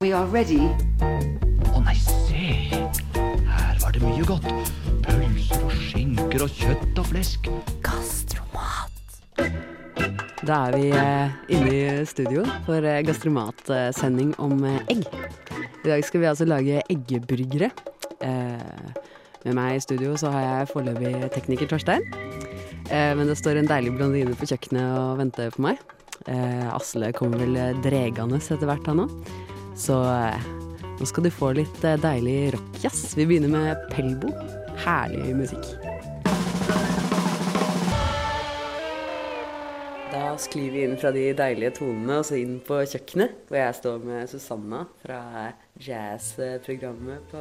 [0.00, 0.62] We are ready.
[1.76, 2.44] Å nei, se!
[2.72, 4.46] Her var det mye godt.
[5.04, 7.50] Pølser og skinker og kjøtt og flesk.
[7.84, 9.10] Gastromat.
[10.48, 15.04] Da er vi eh, inne i studio for eh, gastromatsending om eh, egg.
[15.84, 17.68] I dag skal vi altså lage eggeburgere.
[18.24, 19.04] Eh,
[19.44, 22.08] med meg i studio så har jeg foreløpig tekniker Torstein.
[22.88, 25.84] Eh, men det står en deilig blondine på kjøkkenet og venter på meg.
[26.24, 29.49] Eh, Asle kommer vel dregende etter hvert, han òg.
[29.80, 30.48] Så eh,
[31.00, 33.14] nå skal du få litt eh, deilig rockjazz.
[33.16, 34.32] Vi begynner med Pelbo.
[34.84, 35.70] Herlig musikk.
[40.10, 43.78] Da sklir vi inn fra de deilige tonene og så inn på kjøkkenet, hvor jeg
[43.78, 45.22] står med Susanna fra
[45.80, 47.40] jazzprogrammet på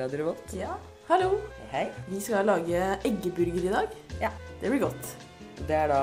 [0.00, 0.56] Radio Revolt.
[0.56, 0.78] Ja,
[1.10, 1.34] hallo.
[1.74, 1.88] Hei.
[2.08, 4.00] Vi skal lage eggeburger i dag.
[4.22, 4.32] Ja.
[4.62, 5.14] Det blir godt.
[5.68, 5.98] Det er da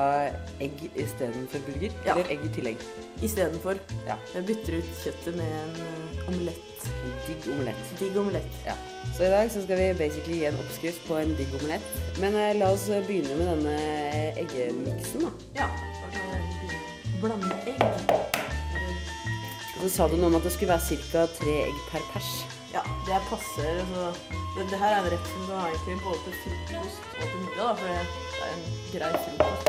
[0.64, 2.14] egg istedenfor burger, Ja.
[2.16, 2.78] eller egg i tillegg.
[3.22, 3.78] Istedenfor.
[4.08, 4.16] Ja.
[4.34, 6.86] Jeg bytter ut kjøttet med en eh, omelett.
[6.88, 7.92] En digg omelett.
[8.00, 8.56] Digg omelett.
[8.66, 8.74] Ja.
[9.18, 11.92] Så i dag så skal vi basically gi en oppskrift på en digg omelett.
[12.24, 13.76] Men eh, la oss begynne med denne
[14.46, 15.32] eggemiksen, da.
[15.62, 15.70] Ja.
[17.22, 17.84] Blande egg.
[19.82, 21.28] Så sa du noe om at det skulle være ca.
[21.38, 22.32] tre egg per pers.
[22.74, 23.70] Ja, det er passer.
[23.84, 24.04] Altså,
[24.56, 27.40] det, det her er en rett som du har egentlig både til frokost og til
[27.46, 27.96] middag, da, for det
[28.48, 29.66] er en grei frokost.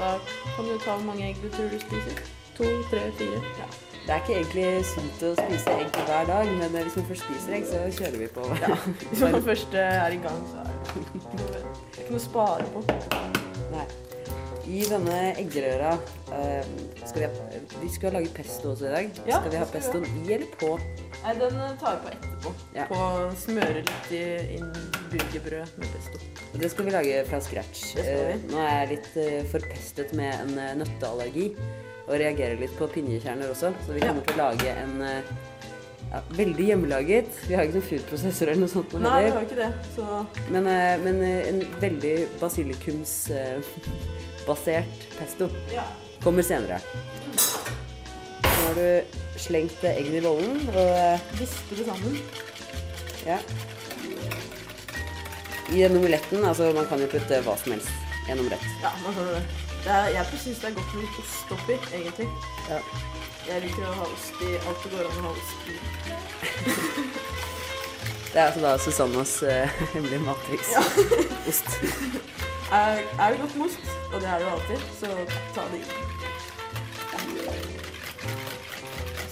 [0.00, 0.10] Da
[0.56, 2.20] kan du ta hvor mange egg du tror du spiser.
[2.56, 3.40] To, tre, fire.
[3.60, 3.70] Ja.
[4.06, 7.26] Det er ikke egentlig sunt å spise egg hver dag, men eh, hvis man først
[7.26, 8.46] spiser egg, så kjører vi på.
[8.62, 8.78] Ja.
[9.10, 12.24] Hvis man først eh, er i gang, så er det det er ikke noe å
[12.24, 12.86] spare på.
[13.74, 13.86] Nei.
[14.70, 15.96] I denne eggerøra
[16.36, 16.66] eh,
[17.02, 19.08] skal vi, ha, vi skal lage pesto også i dag.
[19.26, 20.76] Ja, skal vi ha pestoen i eller på?
[21.24, 22.52] Nei, den eh, tar vi på etterpå.
[22.76, 22.86] Ja.
[22.90, 23.00] På
[23.40, 24.22] smøre litt i,
[24.60, 24.70] inn
[25.10, 26.22] burgerbrød med pesto.
[26.54, 27.84] Det skal vi lage fra scratch.
[28.04, 31.50] Eh, nå er jeg litt eh, forpestet med en nøtteallergi
[32.06, 34.14] og reagerer litt på pinjekjerner også, så vi Ja.
[34.14, 34.96] til å lage en
[36.10, 37.28] ja, veldig hjemmelaget.
[37.46, 38.92] Vi har ikke noen foodprosessor eller noe sånt.
[38.94, 39.72] nå Nei, vi har ikke det.
[39.94, 40.02] Så
[40.50, 45.44] Men, eh, men eh, en veldig basilikumsbasert pesto
[45.74, 45.84] ja.
[46.24, 46.78] kommer senere.
[48.42, 48.88] Nå har du
[49.40, 52.12] slengt eh, eggene i bollen, og eh, Vispe det sammen.
[53.26, 53.38] ja.
[55.70, 57.90] I denne omeletten, altså man kan jo putte hva som helst
[58.26, 58.66] i en omelett.
[58.82, 59.69] Ja, man kan det.
[59.86, 62.28] Er, jeg syns det er godt med litt ost oppi, egentlig.
[62.68, 62.78] Ja.
[63.48, 65.76] Jeg liker å ha ost i alt det går an å ha ost i.
[68.30, 70.70] Det er altså da Susannas uh, hemmelige mattriks.
[71.48, 71.70] Ost.
[72.70, 75.06] Er, er det godt med ost, og det er det jo alltid, så
[75.56, 75.84] ta det i.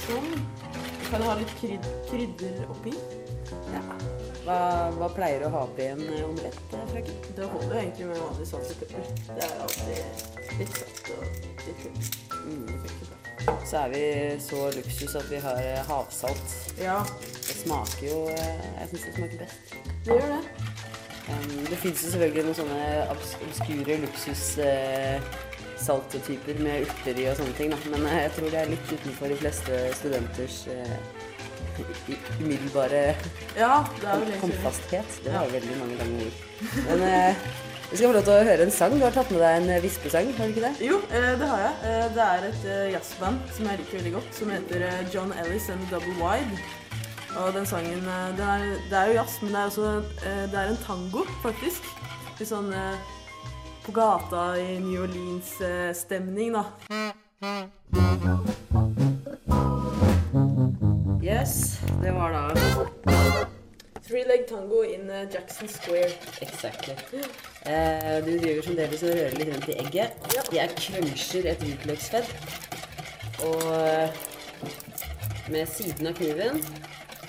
[0.02, 0.34] Sånn.
[0.74, 2.98] Du kan ha litt kryd, krydder oppi.
[3.70, 4.07] Ja.
[4.48, 7.16] Hva, hva pleier du å ha på en omelett, eh, frøken?
[7.36, 9.10] Det holder jo egentlig med vanlig salt og pepper.
[9.28, 9.98] Det er alltid
[10.60, 11.26] litt søtt og
[11.66, 12.06] litt krydder.
[13.68, 14.00] Så er vi
[14.40, 16.56] så luksus at vi har eh, havsalt.
[16.80, 19.76] Ja, Det smaker jo eh, Jeg syns det smaker best.
[20.08, 20.40] det gjør det.
[21.28, 25.20] Um, det fins jo selvfølgelig noen sånne obs obskure luksus uh,
[26.64, 27.78] med urter i og sånne ting, da.
[27.92, 31.00] men uh, jeg tror det er litt utenfor de fleste studenters i-
[32.40, 33.14] umiddelbare
[33.56, 33.84] Ja,
[34.40, 35.18] håndfasthet.
[35.24, 35.52] Det var ja.
[35.52, 36.44] veldig mange lange ord.
[36.88, 37.36] Men eh,
[37.90, 38.96] vi skal få lov til å høre en sang.
[38.98, 40.72] Du har tatt med deg en eh, vispesang, har du ikke det?
[40.84, 41.74] Jo, eh, det har jeg.
[41.92, 44.84] Eh, Det er et jazzband som jeg liker veldig godt, som heter
[45.14, 46.58] John Ellis and Double Wide.
[47.38, 48.02] Og den sangen
[48.36, 49.88] det er, det er jo jazz, men det er også
[50.52, 51.86] det er en tango, faktisk.
[52.40, 52.72] Litt sånn
[53.84, 56.64] på gata i New Orleans-stemning, da.
[61.28, 62.42] Yes, det var da
[64.08, 66.12] Three leg tango in eh, Jackson Square.
[66.40, 66.94] Exactly.
[67.66, 70.30] Eh, du driver som delvis og rører litt rundt i egget.
[70.56, 72.32] Jeg cruncher et hvitløksfett.
[73.44, 74.16] Og eh,
[75.52, 76.64] med siden av kniven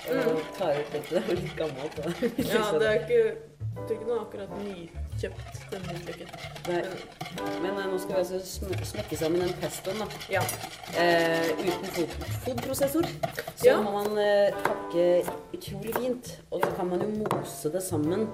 [0.08, 1.12] og tar ut dette.
[1.12, 2.00] Det var litt gammelt.
[2.00, 2.32] Da.
[2.54, 3.22] Ja, det er ikke,
[3.60, 6.28] det er ikke noe akkurat nykjøpt, den hvitløken.
[7.62, 10.06] Men eh, nå skal vi altså sm- smekke sammen den pestoen, da.
[10.32, 10.42] Ja.
[10.96, 12.14] Eh, uten fod
[12.46, 13.08] fodprosessor.
[13.60, 13.76] Så Ja.
[13.82, 15.04] må man eh, pakke
[15.54, 16.30] utrolig fint.
[16.50, 18.28] Og så kan man jo mose det sammen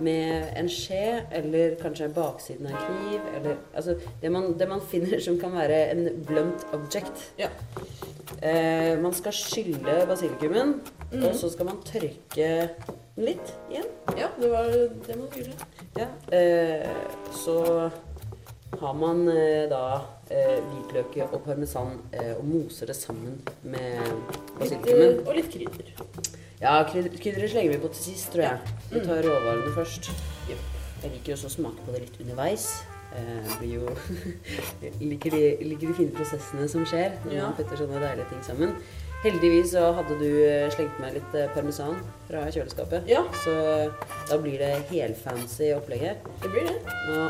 [0.00, 3.20] med en skje, eller kanskje baksiden av en kniv.
[3.36, 7.32] Eller altså det man, det man finner som kan være en blunt object.
[7.38, 7.48] Ja.
[8.42, 10.80] Eh, man skal skylle basilikumen,
[11.12, 11.24] mm.
[11.24, 12.70] og så skal man tørke
[13.20, 13.86] litt igjen.
[14.18, 14.70] ja, det var
[15.06, 15.68] det man gjorde.
[15.98, 16.06] Ja.
[16.32, 16.88] Eh,
[17.36, 17.90] så
[18.80, 19.82] har man eh, da
[20.30, 25.18] eh, hvitløk og parmesan eh, og moser det sammen med Litt, basilikumen.
[25.18, 25.90] eh, og litt krydder.
[26.60, 28.76] Ja, krydder- krydderet slenger vi på til sist, tror jeg.
[28.92, 30.10] Vi tar råvarene først.
[30.50, 32.66] Jeg liker også å smake på det litt underveis.
[33.10, 33.90] Eh, blir jo
[35.10, 37.46] liker, de, liker de fine prosessene som skjer når Ja.
[37.48, 38.76] man putter sånne deilige ting sammen.
[39.24, 41.98] Heldigvis så hadde du eh, slengt med litt eh, parmesan
[42.28, 43.08] fra kjøleskapet.
[43.10, 43.24] Ja.
[43.42, 43.52] Så
[44.30, 46.20] da blir det helfancy opplegg her.
[46.44, 46.76] Det blir det.
[47.10, 47.26] Nå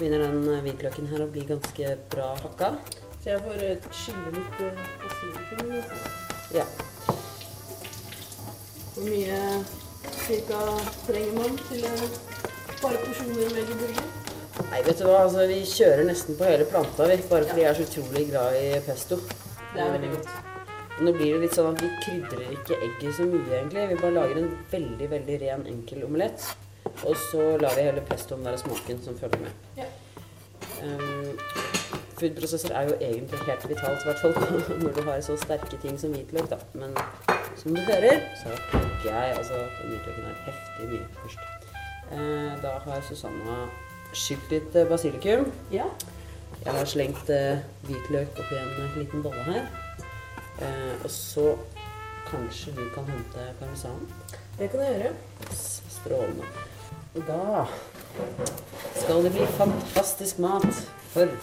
[0.00, 2.72] begynner den hvitløken her å bli ganske bra hakka.
[3.20, 3.62] Så jeg får
[4.00, 4.58] skylle litt
[5.04, 5.72] basilikum.
[6.56, 6.64] Ja.
[8.96, 9.40] Hvor mye
[10.24, 10.60] cirka
[11.06, 12.22] trenger man til et
[12.80, 14.25] par porsjoner med burger?
[14.56, 17.16] Nei, vet du hva, altså vi kjører nesten på hele planta, vi.
[17.30, 19.18] Bare fordi jeg er så utrolig glad i pesto.
[19.74, 20.30] Det er veldig godt.
[20.96, 23.84] Og Nå blir det litt sånn at vi krydrer ikke egget så mye, egentlig.
[23.90, 26.46] Vi bare lager en veldig, veldig ren, enkel omelett.
[27.04, 29.64] Og så lar vi hele pestoen være smaken som følger med.
[29.76, 29.90] Ja.
[30.82, 31.36] Um,
[32.16, 34.34] Foodprosesser er jo egentlig helt vitalt, i hvert fall
[34.82, 36.56] når du har så sterke ting som hvitløk, da.
[36.72, 36.96] Men
[37.60, 41.44] som du hører, så plukker jeg altså hvitløken er heftig mye først.
[42.12, 43.58] Eh, da har Susanna
[44.16, 45.50] skylt litt eh, basilikum.
[45.72, 45.86] Ja.
[46.64, 49.68] Jeg har slengt eh, hvitløk oppi en eh, liten bolle her.
[51.04, 51.50] Og så
[52.30, 54.06] kanskje du kan hente parmesan.
[54.56, 55.58] Det kan jeg gjøre.
[55.92, 56.48] Strålende.
[57.16, 57.66] Og da
[58.96, 60.80] skal det bli fantastisk mat
[61.12, 61.36] for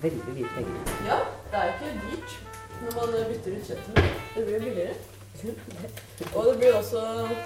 [0.00, 0.92] veldig lite penger.
[1.08, 1.20] Ja,
[1.52, 2.38] det er ikke dyrt
[2.80, 4.00] når man bytter ut kjøttet.
[4.34, 4.94] Det blir billigere.
[6.36, 7.00] Og det blir også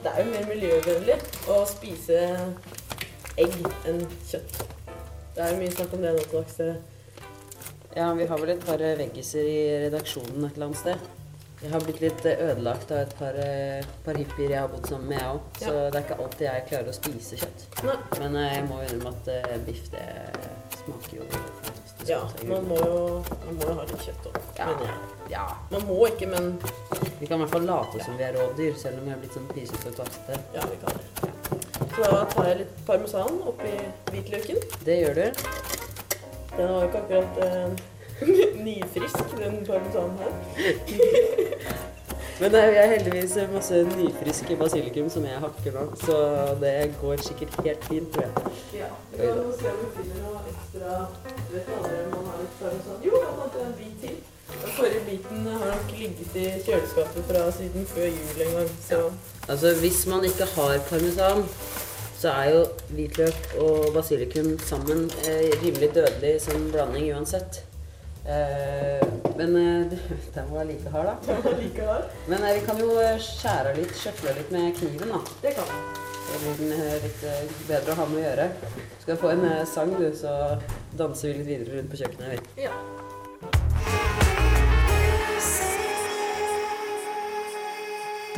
[0.04, 1.16] Det er jo mer miljøvennlig
[1.50, 2.18] å spise
[3.44, 3.54] egg
[3.90, 4.62] enn kjøtt.
[5.34, 6.58] Det er jo mye snakk om det nå til dags.
[7.96, 11.06] Ja, vi har vel et par eh, veggiser i redaksjonen et eller annet sted.
[11.58, 14.86] Jeg har blitt litt eh, ødelagt av et par, eh, par hippier jeg har bodd
[14.86, 15.48] sammen med, jeg òg.
[15.58, 15.90] Så Ja.
[15.90, 17.64] det er ikke alltid jeg klarer å spise kjøtt.
[17.88, 17.96] Nei.
[18.20, 20.04] Men jeg må innrømme at biff, det
[20.82, 22.04] smaker jo fantastisk.
[22.08, 23.00] Ja, man må jo,
[23.46, 24.66] man må jo ha litt kjøtt òg, Ja.
[24.66, 25.32] mener jeg.
[25.32, 25.46] ja.
[25.72, 26.58] Man må ikke, men
[27.18, 29.34] Vi kan i hvert fall late som vi er rådyr, selv om vi er blitt
[29.34, 30.38] sånn pysete og tvassete.
[30.54, 31.32] ja, vi kan det.
[31.48, 31.57] Så
[31.98, 33.74] da tar jeg litt parmesan oppi
[34.12, 34.62] hvitløken.
[34.86, 35.26] Det gjør du.
[36.56, 37.68] Den var jo ikke akkurat eh,
[38.66, 40.32] nyfrisk, den parmesanen her.
[42.40, 46.18] Men det er heldigvis masse nyfriske basilikum som jeg hakker nå, så
[46.60, 48.52] det går sikkert helt fint, tror jeg.
[48.78, 50.92] Ja, vi kan jo se om vi finner noe ekstra
[51.48, 54.20] Du vet du om man har litt sånn, Jo, jeg fant en bit til.
[54.52, 59.02] Den forrige biten har nok ligget i kjøleskapet fra siden før jul en gang, så
[59.48, 61.42] Altså, hvis man ikke har parmesan,
[62.18, 62.64] så er jo
[62.94, 67.64] hvitløk og basilikum sammen eh, rimelig dødelig som blanding uansett.
[68.28, 69.98] Eh, men eh,
[70.34, 71.16] den var like hard, da.
[71.26, 72.02] den var like hard.
[72.26, 72.90] Men eh, vi kan jo
[73.24, 75.22] skjære litt, sjøfle litt med kniven, da.
[75.42, 75.80] Det kan vi.
[76.28, 77.22] Så blir den litt
[77.70, 78.48] bedre å ha med å gjøre.
[79.00, 80.36] Skal få en sang, du, så
[81.00, 82.52] danser vi litt videre rundt på kjøkkenet.
[82.58, 82.68] vi.
[82.68, 84.26] Ja.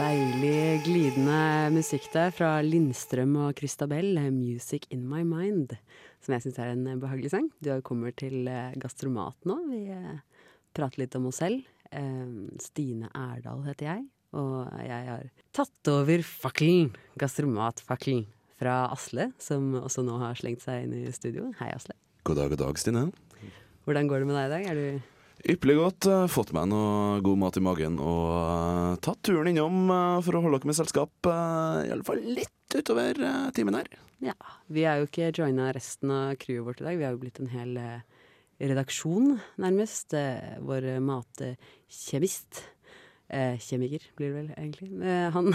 [0.00, 5.74] Deilig, glidende musikk der fra Lindstrøm og Christabel, 'Music In My Mind',
[6.24, 7.50] som jeg syns er en behagelig sang.
[7.60, 9.58] Du har kommet til eh, Gastromat nå.
[9.68, 10.22] Vi eh,
[10.72, 11.68] prater litt om oss selv.
[11.92, 12.32] Eh,
[12.64, 18.24] Stine Erdal heter jeg, og jeg har tatt over fakkelen, gastromatfakkelen,
[18.56, 21.52] fra Asle, som også nå har slengt seg inn i studio.
[21.60, 21.98] Hei, Asle.
[22.24, 23.10] God dag, god dag, Stine.
[23.84, 24.70] Hvordan går det med deg i dag?
[24.72, 26.06] Er du Ypperlig godt.
[26.06, 30.36] eh, Fått meg noe god mat i magen og uh, tatt turen innom uh, for
[30.36, 31.12] å holde dere med selskap.
[31.24, 33.16] uh, fall litt utover
[33.56, 33.88] timen her.
[34.20, 34.34] Ja,
[34.68, 36.98] vi er jo ikke joina resten av crewet vårt i dag.
[37.00, 37.72] Vi har jo blitt en hel
[38.60, 40.14] redaksjon, nærmest.
[40.68, 42.60] Vår matkjemist.
[43.64, 44.92] Kjemiker, blir det vel egentlig.
[45.34, 45.50] Han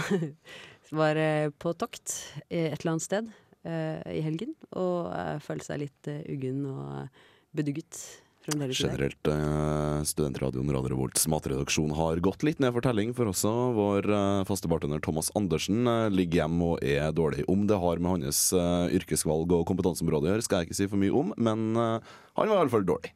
[1.00, 1.22] var
[1.62, 2.18] på tokt
[2.50, 3.32] et eller annet sted
[3.64, 5.08] i helgen, og
[5.46, 7.22] følte seg litt uggen og
[7.56, 8.02] bedugget
[8.46, 8.86] fremdeles i.
[8.86, 14.08] Generelt eh, Studentradioen Radio Revolts matredaksjon har gått litt ned for telling, for også vår
[14.08, 17.44] eh, faste bartender Thomas Andersen eh, ligger hjemme og er dårlig.
[17.50, 20.90] Om det har med hans eh, yrkesvalg og kompetanseområde å gjøre, skal jeg ikke si
[20.90, 23.12] for mye om, men han var iallfall dårlig.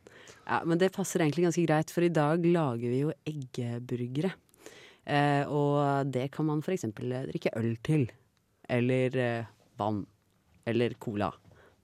[0.46, 4.32] Ja, men det passer egentlig ganske greit, for i dag lager vi jo eggeburgere.
[5.06, 6.88] Eh, og det kan man f.eks.
[6.96, 8.08] drikke øl til.
[8.70, 9.46] Eller
[9.78, 10.04] vann.
[10.68, 11.30] Eller cola.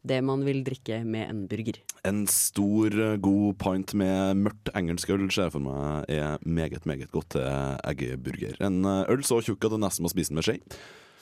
[0.07, 1.81] Det man vil drikke med en burger.
[2.07, 6.85] En stor, eh, god pint med mørkt engelsk øl ser jeg for meg er meget,
[6.87, 7.43] meget godt til
[7.91, 8.55] eggeburger.
[8.63, 10.61] En eh, øl så tjukk at du nesten må spise den med skje,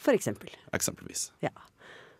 [0.05, 0.51] For eksempel.
[0.77, 1.31] eksempelvis.
[1.41, 1.49] Ja.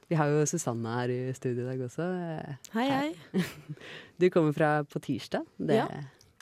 [0.09, 2.07] Vi har jo Susanne her i studio i dag også.
[2.39, 3.45] Eh, Hei, hei.
[4.21, 5.45] Du kommer fra På tirsdag.
[5.59, 5.87] Det Ja,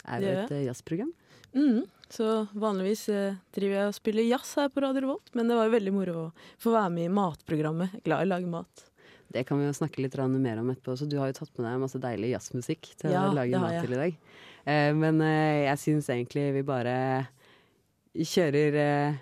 [0.06, 1.10] er jo et jazzprogram.
[1.54, 1.82] Mm.
[2.12, 5.66] Så vanligvis eh, driver jeg og spiller jazz her på Radio Revolt, men det var
[5.68, 8.02] jo veldig moro å få være med i matprogrammet.
[8.04, 8.84] Glad i å lage mat.
[9.32, 10.96] Det kan vi jo snakke litt mer om etterpå.
[10.98, 13.80] Så du har jo tatt med deg masse deilig jazzmusikk til Ja, å lage mat
[13.80, 14.16] til i dag.
[14.64, 16.96] Eh, men eh, jeg syns egentlig vi bare
[18.14, 19.20] kjører eh,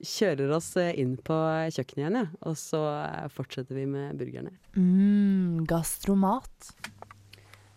[0.00, 1.36] Kjører oss eh, inn på
[1.76, 2.28] kjøkkenet igjen, ja.
[2.48, 4.54] Og så eh, fortsetter vi med burgerne.
[4.72, 6.70] Mm, gastromat.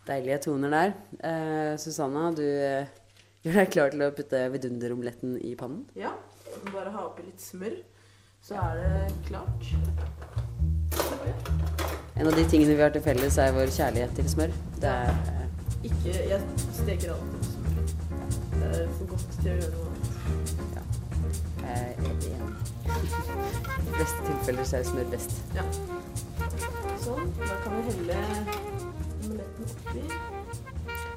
[0.07, 0.93] Deilige toner der.
[1.19, 2.87] Eh, Susanna, du eh,
[3.43, 5.83] Gjør deg klar til å putte vidunderomeletten i pannen?
[5.99, 6.13] Ja.
[6.71, 7.75] Bare ha oppi litt smør,
[8.39, 9.67] så er det klart.
[12.15, 14.51] En av de tingene vi har til felles, er vår kjærlighet til smør.
[14.81, 15.13] Det er
[15.83, 16.41] Ikke Jeg
[16.77, 17.87] steker alltid smør.
[18.53, 20.03] Det er for godt til å gjøre noe annet.
[20.75, 20.83] Ja.
[21.63, 22.33] jeg er enig.
[22.83, 25.33] I fleste tilfeller så er smør best.
[25.57, 25.65] Ja.
[27.03, 27.33] Sånn.
[27.39, 28.19] Da kan vi helle
[29.23, 30.05] omeletten oppi.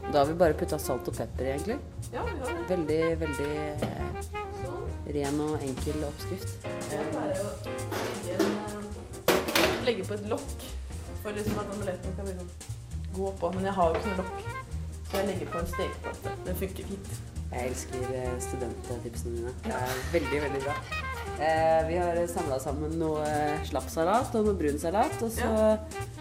[0.07, 1.79] Da har vi bare putta salt og pepper, egentlig.
[2.15, 2.65] Ja, vi har det.
[2.73, 4.09] Veldig, veldig eh,
[5.19, 6.51] ren og enkel oppskrift.
[6.65, 7.47] Det er bare å
[9.87, 10.59] legge på et lokk
[11.27, 12.49] for liksom at omeletten kan liksom
[13.17, 13.53] gå på.
[13.55, 14.45] Men jeg har jo ikke noe lokk,
[15.09, 16.35] så jeg legger på en stekeplate.
[16.47, 17.17] Den funker fint.
[17.47, 19.53] Jeg elsker eh, studenttipsene dine.
[19.65, 20.75] Det er veldig, veldig bra.
[21.37, 23.27] Eh, vi har samla sammen noe
[23.69, 25.51] slappsalat og noe brun salat, og så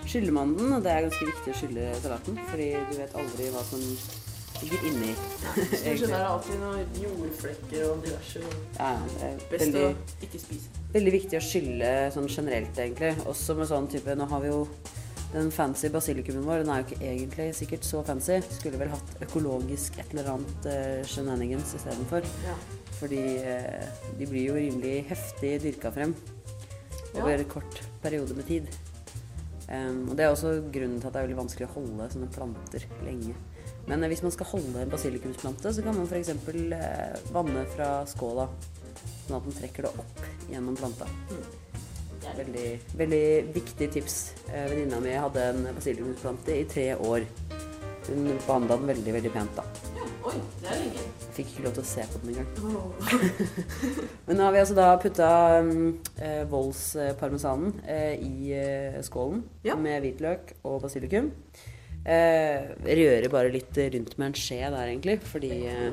[0.06, 0.74] skyller man den.
[0.78, 3.84] Og det er ganske viktig å skylle salaten, fordi du vet aldri hva som
[4.62, 5.12] ligger inni.
[5.58, 8.46] Du skjønner det er alltid noen jordflekker og diverse.
[8.80, 10.85] Ja, det er Best veldig, å ikke spise.
[10.96, 13.12] Veldig viktig å skylle sånn generelt, egentlig.
[13.30, 14.62] Også med sånn type Nå har vi jo
[15.34, 16.64] den fancy basilikumen vår.
[16.64, 18.40] Den er jo ikke egentlig sikkert så fancy.
[18.56, 22.28] Skulle vel hatt økologisk et eller annet uh, shenanigans istedenfor.
[22.46, 22.56] Ja.
[23.02, 26.16] Fordi uh, de blir jo rimelig heftig dyrka frem
[27.16, 27.24] Ja.
[27.24, 28.72] over en kort periode med tid.
[29.70, 32.32] Um, og Det er også grunnen til at det er veldig vanskelig å holde sånne
[32.36, 33.36] planter lenge.
[33.88, 36.34] Men eh, hvis man skal holde en basilikumsplante, så kan man f.eks.
[37.34, 38.50] Vanne fra skåla,
[39.26, 41.08] sånn at den trekker det opp gjennom planta.
[42.22, 43.26] Det er veldig, veldig
[43.56, 44.16] viktig tips.
[44.50, 47.26] Eh, Venninna mi hadde en basilikumsplante i tre år.
[48.06, 49.64] Hun behandla den veldig, veldig pent, da.
[49.98, 50.08] Ja.
[50.30, 51.04] Oi, det er lenge.
[51.36, 52.50] Fikk ikke lov til å se på den engang.
[52.66, 52.88] Oh.
[54.28, 55.30] Men nå har vi altså da putta
[55.62, 59.76] eh, Volds-parmesanen eh, i eh, skålen Ja.
[59.78, 61.32] med hvitløk og basilikum.
[62.06, 65.90] Eh, rører bare litt rundt med en skje der, egentlig, fordi eh,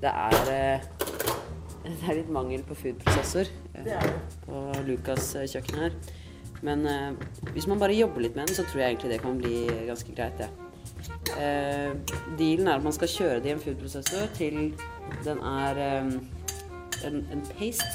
[0.00, 0.88] det er eh,
[1.84, 4.04] Det er litt mangel på foodprosessor eh,
[4.46, 5.96] på Lukas eh, kjøkken her.
[6.64, 7.10] Men eh,
[7.52, 10.14] hvis man bare jobber litt med den, så tror jeg egentlig det kan bli ganske
[10.16, 10.48] greit, det.
[11.36, 11.92] Eh,
[12.38, 14.58] dealen er at man skal kjøre det i en foodprosessor til
[15.26, 16.08] den er eh,
[17.10, 17.92] en, en paste.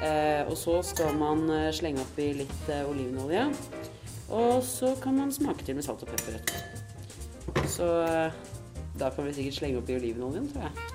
[0.00, 1.42] Eh, og så skal man
[1.76, 3.48] slenge oppi litt olivenolje.
[4.30, 7.66] Og så kan man smake til med salt og pepper etterpå.
[7.66, 7.90] Så
[9.00, 10.89] da kan vi sikkert slenge oppi olivenoljen, tror jeg.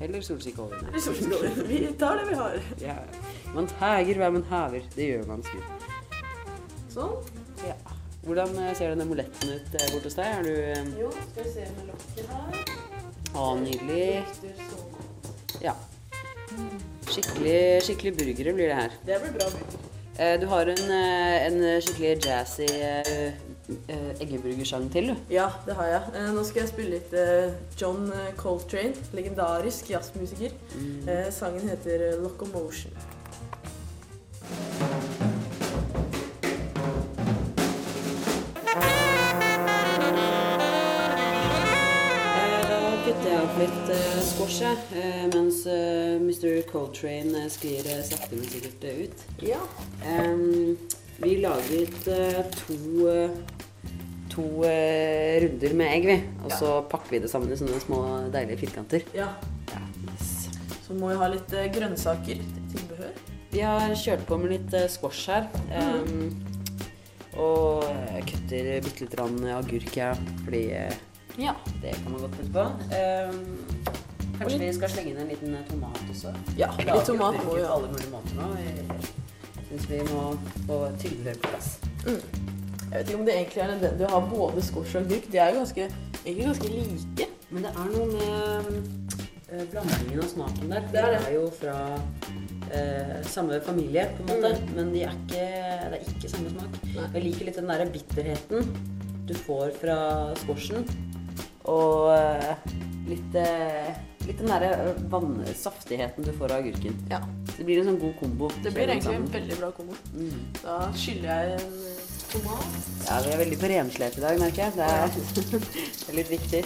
[0.00, 0.88] Eller solsikkeoljen.
[0.94, 1.64] Ikke.
[1.66, 2.58] Vi tar det vi har.
[2.82, 2.96] Ja.
[3.54, 4.86] Man tager hva man haver.
[4.94, 5.58] Det gjør man sgu.
[6.92, 7.16] Sånn.
[7.66, 7.74] Ja.
[8.28, 10.30] Hvordan eh, ser denne moletten ut eh, bort hos deg?
[10.38, 12.72] Er du eh, Jo, skal vi se med lokket her.
[13.38, 14.08] Å, nydelig.
[15.64, 15.74] Ja.
[17.08, 18.98] Skikkelig, skikkelig burgere blir det her.
[19.08, 19.97] Det blir bra burger.
[20.18, 23.32] Eh, Du har en, eh, en skikkelig jazzy eh,
[24.20, 25.14] eggeburgersang til, du.
[25.30, 26.24] Ja, det har jeg.
[26.34, 27.14] Nå skal jeg spille litt
[27.80, 30.56] John Coltrane, legendarisk jazzmusiker.
[30.74, 31.06] Mm.
[31.30, 32.92] Sangen heter Locomotion.
[44.48, 46.62] Squash, eh, mens eh, Mr.
[46.70, 49.24] Coltrane eh, sklir sakte, men sikkert ut.
[49.44, 49.60] Ja.
[51.18, 52.04] Vi laget
[52.54, 52.76] to,
[54.30, 54.44] to
[55.42, 56.18] runder med egg, vi.
[56.44, 58.02] Og så pakker vi det sammen i sånne små
[58.34, 59.06] deilige firkanter.
[59.16, 59.32] ja.
[59.68, 60.48] Ja, yes.
[60.86, 63.18] Så må vi ha litt grønnsaker til tilbehør.
[63.52, 65.48] Vi har kjørt på med litt squash her.
[65.68, 66.30] em,
[67.36, 67.84] og
[68.30, 70.62] kutter bitte grann agurk, her, fordi
[71.38, 71.52] ja,
[71.82, 72.64] det kan man godt putte på.
[72.96, 73.77] Em,
[74.38, 76.34] kanskje vi skal slenge inn en liten eh, tomat også?
[76.60, 78.50] Ja, litt tomat må jo vi alle mulige måter nå.
[79.58, 80.28] Jeg syns vi må
[80.68, 81.74] få tydeligere på plass.
[82.88, 85.26] Jeg vet ikke om det egentlig er nødvendig å ha både squash og agurk.
[85.28, 85.88] De er jo ganske,
[86.24, 87.26] egentlig ganske like.
[87.48, 88.70] Men det er noe med
[89.52, 90.86] eh, blandingen av smaken der.
[90.92, 91.20] Det er det.
[91.20, 91.76] De er jo fra
[92.72, 95.44] eh, samme familie, på en måte, men de er ikke,
[95.92, 96.80] det er ikke samme smak.
[96.94, 97.06] Nei.
[97.14, 98.72] Jeg liker litt den der bitterheten
[99.28, 99.98] du får fra
[100.40, 100.86] squashen,
[101.68, 102.70] og eh,
[103.10, 103.36] litt,
[104.28, 106.96] litt den derre vannsaftigheten du får av agurken.
[107.10, 107.22] Ja,
[107.56, 108.50] Det blir en sånn god kombo.
[108.62, 109.96] Det blir egentlig en veldig bra kombo.
[110.14, 110.42] Mm.
[110.60, 112.78] Da skyller jeg en eh, tomat.
[113.08, 114.76] Ja, vi er veldig på renslep i dag, merker jeg.
[114.76, 115.08] Det er,
[116.04, 116.62] det er litt viktig.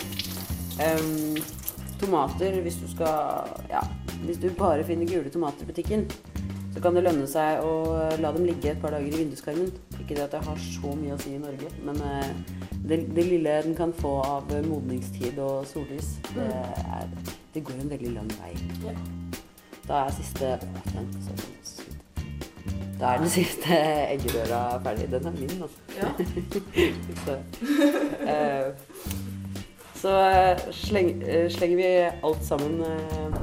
[0.83, 1.37] Um,
[2.01, 3.83] tomater, hvis du skal Ja,
[4.27, 6.07] hvis du bare finner gule tomater i butikken,
[6.73, 7.73] så kan det lønne seg å
[8.23, 9.71] la dem ligge et par dager i vinduskarmen.
[10.01, 12.31] Ikke det at det har så mye å si i Norge, men eh,
[12.83, 17.13] det, det lille den kan få av modningstid og sollys, det, er,
[17.55, 18.53] det går en veldig lang vei.
[18.85, 18.95] Ja.
[19.89, 20.59] Da er siste.
[23.01, 23.77] Da er den siste
[24.13, 25.11] eggerøra ferdig.
[25.13, 25.79] Den er min, altså.
[25.97, 26.09] Ja.
[27.25, 27.37] Så,
[28.23, 28.75] uh,
[30.03, 33.37] så eh, sleng, uh, slenger vi alt sammen uh,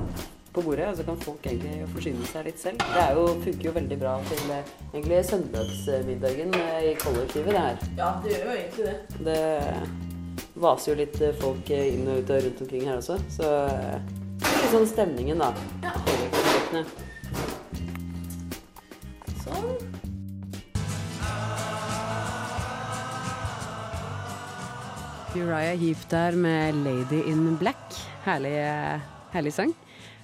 [0.54, 2.84] på bordet, og så kan folk egentlig forsyne seg litt selv.
[2.84, 4.52] Det jo, funker jo veldig bra til
[4.94, 7.90] egentlig søndagsmiddagen i kollektivet, det her.
[7.98, 8.98] Ja, det gjør jo egentlig det.
[9.26, 10.09] Det
[10.60, 13.52] vaser jo litt eh, folk eh, inn og ut og rundt omkring her også, så
[13.70, 14.00] eh,
[14.40, 15.54] det er litt sånn stemningen, da.
[15.84, 16.84] Ja.
[19.44, 19.72] Sånn.
[25.38, 28.02] Uriah Heap der med 'Lady in Black'.
[28.26, 29.00] Herlig, eh,
[29.32, 29.74] herlig sang.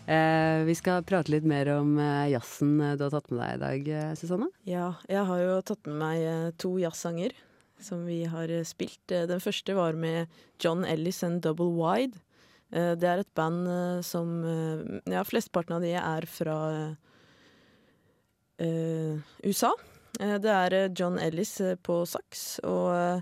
[0.06, 3.56] Eh, vi skal prate litt mer om eh, jazzen eh, du har tatt med deg
[3.56, 4.52] i dag, eh, Susanne.
[4.70, 7.34] Ja, jeg har jo tatt med meg eh, to jazzsanger
[7.82, 9.12] som vi har eh, spilt.
[9.12, 10.28] Eh, Den første var med
[10.62, 12.18] John Ellis and Double Wide.
[12.72, 13.68] Eh, Det er et band
[14.06, 14.44] som
[15.06, 16.58] Ja, flesteparten av de er fra
[18.62, 19.74] uh, USA.
[20.16, 23.22] Det er John Ellis på sax og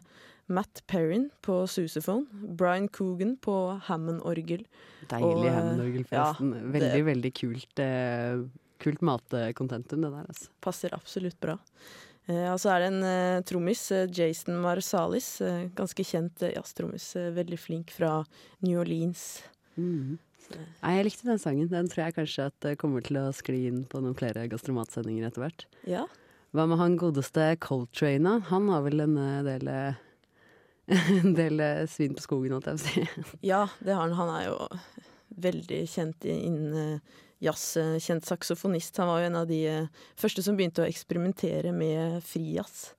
[0.53, 2.27] Matt Perrin på sousaphone.
[2.59, 3.55] Brian Coogan på
[3.87, 4.65] Hammond-orgel.
[5.09, 6.51] Deilig Hammond-orgel, forresten.
[6.53, 7.81] ja, veldig, det- veldig kult,
[8.83, 10.49] kult matcontentum, det der, altså.
[10.61, 11.57] Passer absolutt bra.
[12.31, 15.29] Eh, og så er det en eh, trommis, eh, Jason Marsalis.
[15.75, 17.09] Ganske kjent jazztrommis.
[17.35, 18.21] Veldig flink fra
[18.63, 19.43] New Orleans.
[19.75, 20.19] Mhm.
[20.53, 21.69] Nei, jeg likte den sangen.
[21.71, 25.41] Den tror jeg kanskje at kommer til å skli inn på noen flere gastromatsendinger etter
[25.41, 25.63] hvert.
[25.89, 26.03] Ja.
[26.53, 28.35] Hva med han godeste Coltrane?
[28.51, 29.15] Han har vel en
[29.47, 29.71] del
[30.91, 33.35] En del svin på skogen, holdt jeg på å si.
[33.49, 34.17] ja, det har han.
[34.19, 34.57] Han er jo
[35.47, 36.99] veldig kjent innen
[37.43, 37.77] eh, jazz.
[37.77, 38.97] eh, Kjent saksofonist.
[38.97, 42.93] Han var jo en av de eh, første som begynte å eksperimentere med frijazz.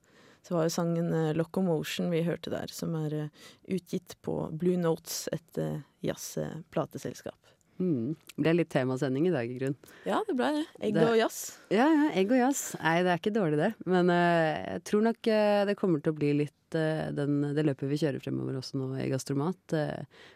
[0.45, 3.29] Så var jo sangen eh, 'Locomotion' vi hørte der, som er eh,
[3.67, 7.54] utgitt på Blue Notes, et jazzplateselskap.
[7.75, 8.15] Mm.
[8.15, 9.75] Det ble litt temasending i dag, i grunn.
[10.07, 10.65] Ja, det ble det.
[10.87, 11.39] Egg og jazz.
[11.73, 12.61] Ja, ja, egg og jazz.
[12.79, 13.71] Nei, det er ikke dårlig det.
[13.89, 17.65] Men uh, jeg tror nok uh, det kommer til å bli litt uh, den, det
[17.67, 19.75] løpet vi kjører fremover også nå i Gastromat.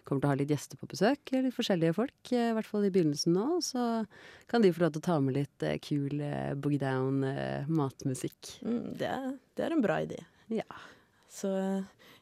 [0.04, 2.34] kommer til å ha litt gjester på besøk, litt forskjellige folk.
[2.36, 3.48] I hvert fall i begynnelsen nå.
[3.64, 3.86] Så
[4.52, 6.20] kan de få lov til å ta med litt kul
[6.60, 7.24] boogie down
[7.72, 8.58] matmusikk.
[8.66, 10.20] Mm, det, er, det er en bra idé.
[10.52, 10.68] Ja.
[11.30, 11.54] Så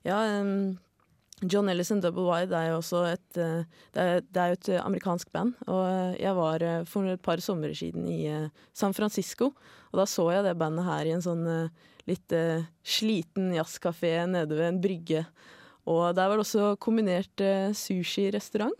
[0.05, 0.77] ja em,
[1.45, 4.81] John Ellison Double Wide er jo også et eh, det er, det er et eh,
[4.81, 5.53] amerikansk band.
[5.69, 8.23] Og eh, jeg var for et par somre siden i
[8.73, 9.51] San Francisco,
[9.91, 11.45] og da så jeg det bandet her i en sånn
[12.07, 12.33] litt
[12.87, 15.25] sliten jazzkafé nede ved en brygge.
[15.87, 17.43] Og der var det også kombinert
[17.75, 18.75] sushirestaurant.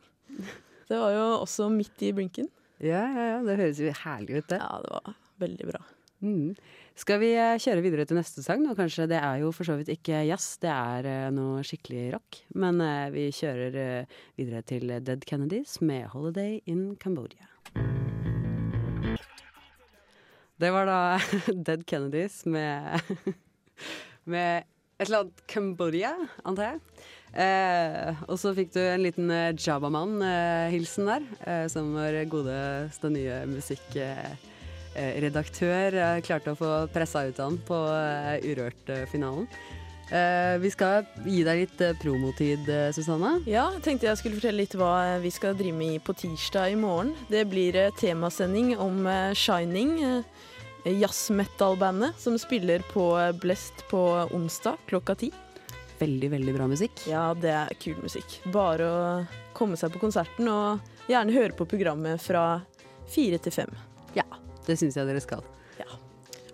[0.88, 2.50] Det var jo også midt i blinken.
[2.84, 3.38] Ja, ja, ja.
[3.46, 4.60] Det høres jo herlig ut, det.
[4.60, 5.82] Ja, det var veldig bra.
[6.24, 6.56] Mm.
[6.98, 8.64] Skal vi eh, kjøre videre til neste sang?
[8.72, 12.08] Og kanskje det er jo for så vidt ikke jazz, det er eh, noe skikkelig
[12.16, 12.40] rock.
[12.58, 14.08] Men eh, vi kjører
[14.40, 17.54] videre til Dead Kennedys med 'Holiday in Cambodia'.
[20.58, 20.98] Det var da
[21.70, 22.98] Dead Kennedys med,
[24.34, 24.66] med
[24.98, 26.16] et eller annet Cambodia,
[26.50, 26.84] antar jeg.
[27.38, 33.86] Eh, og så fikk du en liten Jabaman-hilsen der, eh, som var godeste nye musikk...
[33.94, 34.57] eh,
[36.26, 39.48] klarte å få pressa ut han på eh, Urørt-finalen.
[40.08, 43.42] Eh, vi skal gi deg litt eh, promotid, eh, Susanne.
[43.50, 46.78] Ja, jeg tenkte jeg skulle fortelle litt hva vi skal drive med på tirsdag i
[46.80, 47.12] morgen.
[47.28, 54.00] Det blir eh, temasending om eh, Shining, eh, jazzmetal-bandet som spiller på eh, Blest på
[54.32, 55.32] onsdag klokka ti.
[56.00, 57.04] Veldig, veldig bra musikk.
[57.10, 58.40] Ja, det er kul musikk.
[58.54, 59.04] Bare å
[59.58, 62.62] komme seg på konserten, og gjerne høre på programmet fra
[63.12, 63.76] fire til fem.
[64.68, 65.46] Ja, det syns jeg dere skal.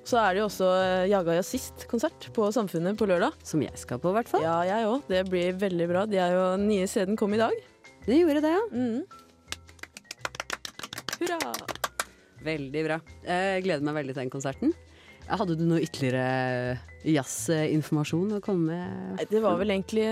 [0.04, 3.34] Så er det jo også eh, Jaga Jazzist-konsert på Samfunnet på lørdag.
[3.47, 4.43] Som jeg skal på, i hvert fall.
[4.43, 5.06] Ja, jeg òg.
[5.08, 6.04] Det blir veldig bra.
[6.06, 7.56] De er jo nye CD-en kom i dag.
[8.04, 8.63] Det gjorde det, ja.
[8.69, 9.02] Mm.
[11.21, 11.54] Hurra!
[12.43, 12.99] Veldig bra.
[13.23, 14.76] Jeg gleder meg veldig til den konserten.
[15.32, 16.76] Hadde du noe ytterligere
[17.08, 19.23] jazzinformasjon å komme med?
[19.32, 20.06] Det var vel egentlig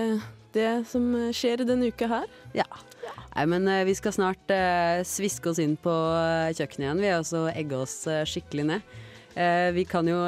[0.56, 2.32] det som skjer denne uka her.
[2.56, 2.66] Ja.
[3.32, 7.12] Nei, men eh, vi skal snart eh, sviske oss inn på eh, kjøkkenet igjen, vi,
[7.16, 7.96] og så egge oss
[8.28, 8.92] skikkelig ned.
[9.32, 10.18] Vi kan jo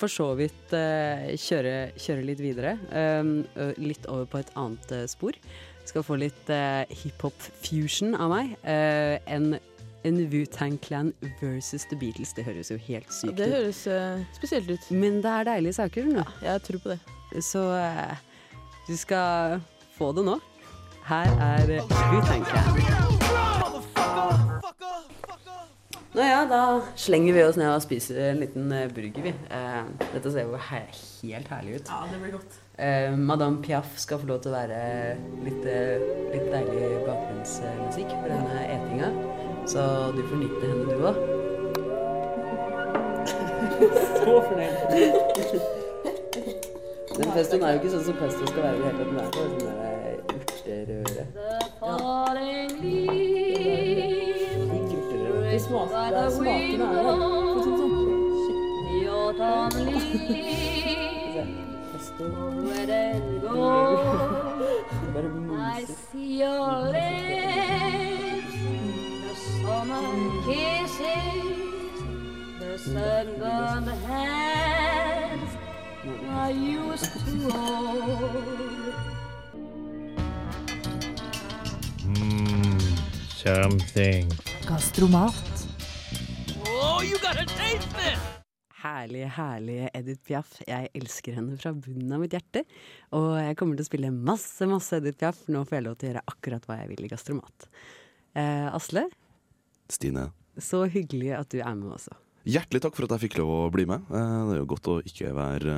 [0.00, 2.78] for så vidt kjøre, kjøre litt videre.
[2.96, 5.36] eh, litt over på et annet spor.
[5.84, 8.54] Skal få litt hiphop-fusion av meg.
[8.64, 9.58] En
[10.06, 12.32] en Wu-Tang Clan versus The Beatles.
[12.32, 13.38] Det høres jo helt sykt ut.
[13.40, 14.90] Det høres uh, spesielt ut.
[14.94, 16.24] Men det er deilige saker, Nå.
[16.42, 17.00] Ja, Jeg tror på det.
[17.44, 18.14] Så uh,
[18.88, 19.60] du skal
[19.98, 20.38] få det nå.
[21.08, 21.70] Her er
[22.12, 22.44] Wu-Tang
[26.14, 29.32] Nå ja, da slenger vi oss ned og spiser en liten eh, burger, vi.
[29.54, 30.82] Eh, dette ser jo he
[31.22, 31.88] helt herlig ut.
[31.88, 32.58] Ja, det blir godt.
[32.76, 34.82] Eh, Madame Piaf skal få lov til å være
[35.46, 35.64] litt,
[36.34, 39.08] litt deilig bakgrunnsmusikk for denne etinga.
[39.64, 41.16] Så du får nyte henne, du òg.
[44.20, 44.76] Så fornøyd.
[47.16, 49.87] Den festen er jo ikke sånn som pesto skal være i det hele tatt.
[50.88, 52.66] Den er bare sånn der røre.
[52.68, 54.08] falling leaves
[55.52, 57.04] De smak, det er smakene er det.
[57.52, 57.94] For sånn, sånn.
[58.88, 60.68] the autumn leaves
[62.18, 64.86] red and gold.
[65.14, 65.96] Bare I myser.
[66.10, 68.56] see your lips,
[69.24, 70.08] the summer
[70.46, 71.98] kisses,
[72.60, 75.52] the sunburned hands
[76.30, 79.07] I used to hold.
[83.38, 84.26] Something.
[84.68, 85.68] Gastromat.
[88.82, 90.56] Herlige, herlige Edith Piaf.
[90.66, 92.64] Jeg elsker henne fra bunnen av mitt hjerte.
[93.14, 95.44] Og jeg kommer til å spille masse, masse Edith Piaf.
[95.50, 97.68] Nå får jeg lov til å gjøre akkurat hva jeg vil i Gastromat.
[98.38, 99.06] Eh, Asle,
[99.88, 100.28] Stine,
[100.60, 102.18] så hyggelig at du er med også.
[102.48, 104.04] Hjertelig takk for at jeg fikk lov å bli med.
[104.10, 105.76] Eh, Det er jo godt å ikke være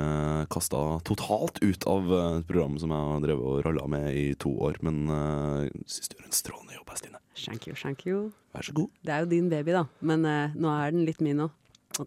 [0.51, 4.27] kasta totalt ut av eh, et program som jeg har drevet og ralla med i
[4.39, 7.17] to år, men jeg syns du gjør en strålende jobb, Stine.
[7.41, 8.31] Thank you, thank you.
[8.53, 8.89] Vær så god.
[9.01, 9.85] Det er jo din baby, da.
[10.03, 11.57] Men eh, nå er den litt min òg.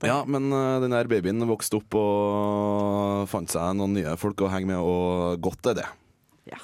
[0.04, 4.50] Ja, men eh, den der babyen vokste opp og fant seg noen nye folk å
[4.52, 5.86] henge med, og godt er det.
[6.52, 6.60] Ja.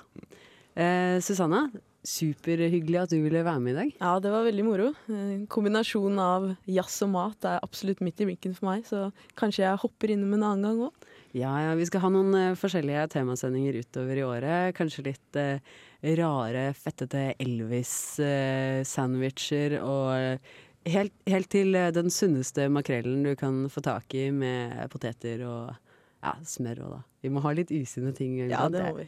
[0.77, 1.67] Eh, Susanna,
[2.07, 3.91] superhyggelig at du ville være med i dag.
[4.01, 4.95] Ja, det var veldig moro.
[5.07, 8.99] Kombinasjonen kombinasjon av jazz og mat er absolutt midt i blinken for meg, så
[9.39, 10.95] kanskje jeg hopper innom en annen gang òg.
[11.37, 14.75] Ja, ja, vi skal ha noen eh, forskjellige temasendinger utover i året.
[14.75, 15.63] Kanskje litt eh,
[16.19, 20.39] rare, fettete Elvis-sandwicher og eh,
[20.89, 25.71] helt, helt til eh, den sunneste makrellen du kan få tak i med poteter og
[26.21, 27.01] ja, smør og da.
[27.23, 28.37] Vi må ha litt usunne ting.
[28.51, 29.07] Ja, det må vi.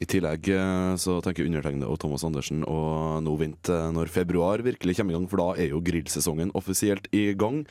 [0.00, 4.96] I tillegg eh, så tenker undertegnede og Thomas Andersen å nå vente når februar virkelig
[4.96, 7.66] kommer i gang, for da er jo grillsesongen offisielt i gang.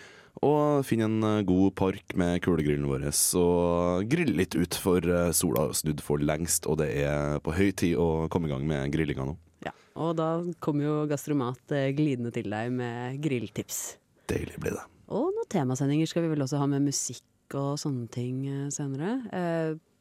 [0.45, 3.07] Og finne en eh, god park med kulegrillen vår
[3.41, 7.55] og grille litt ut, for eh, sola har snudd for lengst, og det er på
[7.57, 9.35] høy tid å komme i gang med grillinga nå.
[9.65, 9.73] Ja.
[9.97, 10.29] Og da
[10.61, 13.97] kommer jo Gastromat glidende til deg med grilltips.
[14.29, 14.85] Deilig blir det.
[15.09, 19.17] Og noen temasendinger skal vi vel også ha med musikk og sånne ting senere.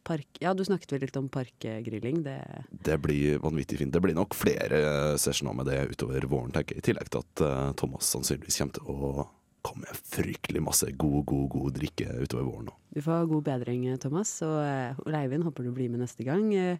[0.08, 2.22] Eh, park, ja, du snakket vel litt om parkgrilling.
[2.24, 2.38] Det
[2.84, 3.92] Det blir vanvittig fint.
[3.92, 6.82] Det blir nok flere sesjoner sessioner med det utover våren, tenker jeg.
[6.82, 9.26] I tillegg til at eh, Thomas sannsynligvis kommer til å
[9.62, 12.70] komme med fryktelig masse god, god, god drikke utover våren.
[12.70, 12.74] nå.
[12.94, 14.40] Du får ha god bedring, eh, Thomas.
[14.42, 16.54] Og Leivind, håper du blir med neste gang.
[16.54, 16.78] Eh,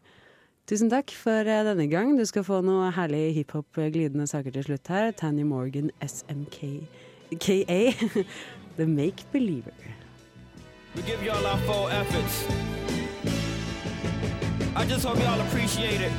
[0.67, 2.17] tusen takk for eh, denne gang.
[2.17, 5.13] Du skal få noe herlig hiphop-glidende saker til slutt her.
[5.13, 6.89] Tanya Morgan, SMK
[7.37, 7.93] KA.
[8.79, 9.75] The Make Believer.
[10.95, 12.88] We give y'all our full efforts.
[14.77, 16.13] I just hope y'all appreciate it.